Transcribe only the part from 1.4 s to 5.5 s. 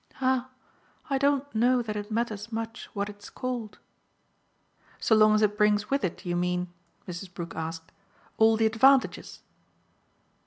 know that it matters much what it's called." "So long as